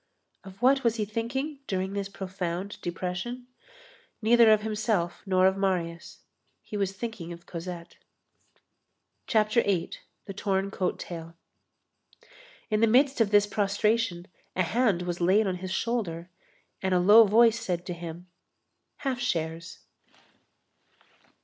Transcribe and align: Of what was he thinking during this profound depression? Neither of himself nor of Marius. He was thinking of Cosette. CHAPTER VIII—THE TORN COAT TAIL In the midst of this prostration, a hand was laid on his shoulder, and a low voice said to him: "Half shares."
Of 0.43 0.59
what 0.63 0.83
was 0.83 0.95
he 0.95 1.05
thinking 1.05 1.59
during 1.67 1.93
this 1.93 2.09
profound 2.09 2.81
depression? 2.81 3.45
Neither 4.19 4.51
of 4.51 4.63
himself 4.63 5.21
nor 5.27 5.45
of 5.45 5.55
Marius. 5.57 6.21
He 6.63 6.75
was 6.75 6.93
thinking 6.93 7.31
of 7.31 7.45
Cosette. 7.45 7.97
CHAPTER 9.27 9.61
VIII—THE 9.61 10.33
TORN 10.33 10.71
COAT 10.71 10.97
TAIL 10.97 11.35
In 12.71 12.79
the 12.79 12.87
midst 12.87 13.21
of 13.21 13.29
this 13.29 13.45
prostration, 13.45 14.25
a 14.55 14.63
hand 14.63 15.03
was 15.03 15.21
laid 15.21 15.45
on 15.45 15.57
his 15.57 15.69
shoulder, 15.71 16.31
and 16.81 16.95
a 16.95 16.99
low 16.99 17.23
voice 17.25 17.59
said 17.59 17.85
to 17.85 17.93
him: 17.93 18.25
"Half 19.01 19.19
shares." 19.19 19.81